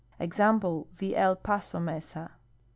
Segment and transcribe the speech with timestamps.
[0.19, 2.31] Example, the El Paso mesa.